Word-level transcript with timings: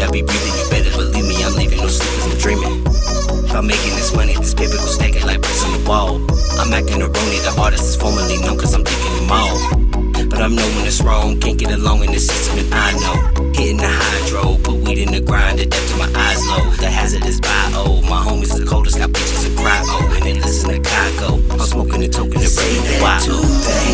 shit 0.00 0.08
I 0.08 0.12
be 0.12 0.22
breathing, 0.22 0.54
you 0.56 0.70
better 0.70 0.90
believe 0.96 1.26
me, 1.26 1.42
I'm 1.44 1.54
leaving 1.54 1.78
no 1.78 1.88
sleep 1.88 2.10
cause 2.16 2.32
I'm 2.32 2.38
dreaming. 2.38 2.86
I'm 3.50 3.66
making 3.66 3.94
this 3.96 4.14
money, 4.14 4.34
this 4.34 4.54
paper 4.54 4.76
go 4.76 4.86
stacking 4.86 5.26
like 5.26 5.40
bricks 5.40 5.64
on 5.64 5.72
the 5.72 5.88
wall. 5.88 6.16
I'm 6.58 6.72
acting 6.72 7.02
erroneous, 7.02 7.44
the 7.44 7.60
artist 7.60 7.84
is 7.84 7.96
formerly 7.96 8.38
known 8.38 8.58
cause 8.58 8.74
I'm 8.74 8.84
taking 8.84 9.14
them 9.16 9.30
all. 9.30 9.58
But 10.30 10.40
I'm 10.40 10.54
knowing 10.54 10.86
it's 10.86 11.02
wrong, 11.02 11.40
can't 11.40 11.58
get 11.58 11.72
along 11.72 12.04
in 12.04 12.12
the 12.12 12.20
system, 12.20 12.58
and 12.58 12.72
I 12.72 12.92
know. 13.02 13.16
Hitting 13.52 13.78
the 13.78 13.90
hydro, 13.90 14.56
put 14.62 14.76
weed 14.80 14.98
in 14.98 15.12
the 15.12 15.20
grind, 15.20 15.58
the 15.58 15.66
depth 15.66 15.92
of 15.92 15.98
my 15.98 16.10
eyes 16.14 16.40
low. 16.46 16.70
The 16.78 16.88
hazard 16.88 17.24
is 17.26 17.40
bio, 17.40 18.00
my 18.02 18.22
homies 18.24 18.56
the 18.56 18.64
coldest, 18.64 18.98
got 18.98 19.10
bitches 19.10 19.44
to 19.44 19.50
cry, 19.60 19.80
oh, 19.84 20.12
and 20.14 20.22
they 20.22 20.34
listen 20.34 20.70
to 20.70 20.76
Chicago. 20.76 21.42
I'm 21.52 21.66
smoking 21.66 22.02
and 22.04 22.12
token 22.12 22.40
and 22.40 22.54
brain, 22.54 22.80
why? 23.02 23.18
Two. 23.20 23.89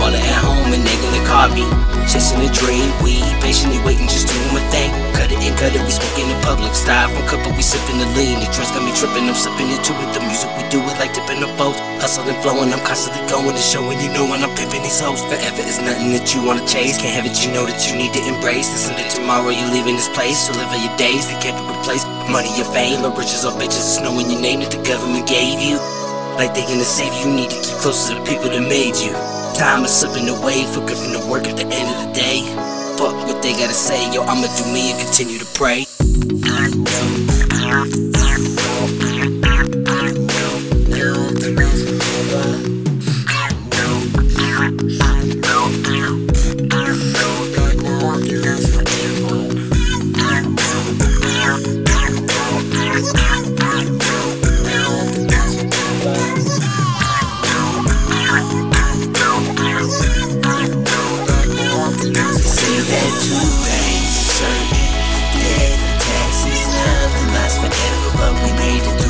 My 0.00 0.08
at 0.16 0.40
home 0.40 0.72
and 0.72 0.80
they 0.80 0.96
gonna 1.04 1.20
call 1.28 1.52
me. 1.52 1.68
Chasing 2.08 2.40
a 2.40 2.48
dream, 2.50 2.88
we 3.04 3.20
patiently 3.44 3.76
waiting, 3.84 4.08
just 4.08 4.26
doing 4.32 4.50
my 4.56 4.64
thing. 4.72 4.88
Cut 5.12 5.28
it 5.28 5.38
and 5.44 5.54
cut 5.60 5.76
it, 5.76 5.84
we 5.84 5.92
smoking 5.92 6.26
in 6.26 6.32
the 6.32 6.40
public. 6.40 6.72
Styrofoam 6.72 7.22
cup, 7.28 7.44
but 7.44 7.52
we 7.54 7.62
sipping 7.62 8.00
the 8.00 8.08
lean. 8.16 8.40
The 8.40 8.48
drinks 8.48 8.72
got 8.72 8.80
me 8.80 8.96
tripping, 8.96 9.28
I'm 9.28 9.36
slipping 9.36 9.68
into 9.68 9.92
it. 9.92 10.08
The 10.16 10.24
music 10.24 10.48
we 10.56 10.64
do 10.72 10.80
it 10.80 10.96
like 10.96 11.12
dipping 11.12 11.44
the 11.44 11.52
boat. 11.60 11.76
Hustling, 12.00 12.34
flowing, 12.40 12.72
I'm 12.72 12.80
constantly 12.82 13.20
going 13.28 13.52
and 13.52 13.60
showing 13.60 14.00
you 14.00 14.08
know 14.16 14.24
when 14.24 14.40
I'm 14.40 14.50
pimping 14.56 14.80
these 14.80 14.98
hoes. 14.98 15.20
Forever 15.28 15.62
is 15.62 15.78
nothing 15.84 16.16
that 16.16 16.32
you 16.32 16.40
wanna 16.42 16.64
chase. 16.64 16.96
Can't 16.96 17.12
have 17.12 17.28
it, 17.28 17.36
you 17.44 17.52
know 17.52 17.68
that 17.68 17.78
you 17.84 18.00
need 18.00 18.16
to 18.16 18.22
embrace. 18.24 18.72
Listen 18.72 18.96
to 18.96 19.04
tomorrow, 19.12 19.52
you're 19.52 19.70
leaving 19.70 20.00
this 20.00 20.08
place. 20.16 20.48
So 20.48 20.56
live 20.56 20.72
your 20.80 20.96
days, 20.96 21.28
they 21.28 21.36
can't 21.44 21.60
be 21.60 21.64
replaced. 21.68 22.08
Money 22.32 22.50
or 22.56 22.68
fame, 22.72 23.04
or 23.04 23.12
riches 23.12 23.44
or 23.44 23.52
bitches, 23.52 23.84
it's 23.84 24.00
knowing 24.00 24.32
your 24.32 24.40
name 24.40 24.64
that 24.64 24.72
the 24.72 24.80
government 24.82 25.28
gave 25.28 25.60
you. 25.60 25.76
Like 26.40 26.56
they 26.56 26.64
gonna 26.64 26.88
save 26.88 27.12
you, 27.20 27.28
you 27.28 27.44
need 27.44 27.50
to 27.52 27.60
keep 27.60 27.76
close 27.84 28.08
to 28.08 28.16
the 28.16 28.24
people 28.24 28.48
that 28.48 28.64
made 28.64 28.96
you. 28.96 29.12
Time 29.54 29.84
is 29.84 29.90
slipping 29.90 30.28
away, 30.28 30.64
forgetting 30.72 31.12
to 31.12 31.26
work 31.28 31.46
at 31.46 31.56
the 31.56 31.66
end 31.66 31.88
of 31.94 32.06
the 32.06 32.12
day. 32.12 32.40
Fuck 32.96 33.14
what 33.26 33.42
they 33.42 33.52
gotta 33.52 33.74
say, 33.74 34.12
yo, 34.12 34.22
I'ma 34.22 34.46
do 34.56 34.64
me 34.72 34.92
and 34.92 35.00
continue 35.00 35.38
to 35.38 35.46
pray. 35.54 35.89
things 63.50 64.10
certain. 64.38 64.90
Dead 65.42 65.78
taxes, 66.00 66.62
love 66.68 67.12
and 67.20 67.30
forever, 67.58 68.10
but 68.18 68.32
we 68.44 68.52
made 68.58 68.82
it 68.82 69.00
through. 69.00 69.09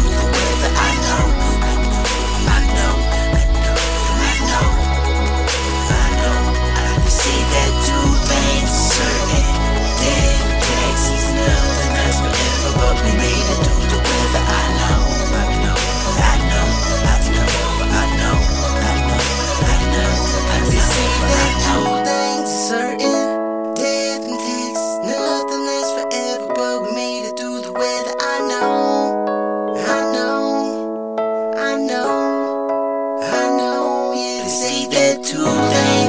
see 34.51 34.87
that 34.89 35.23
today. 35.23 36.00